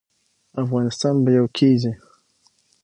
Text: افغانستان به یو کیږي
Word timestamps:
افغانستان 0.63 1.15
به 1.23 1.31
یو 1.37 1.45
کیږي 1.57 1.91